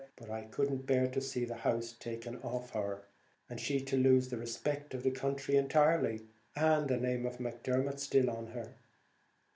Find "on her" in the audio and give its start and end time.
8.31-8.73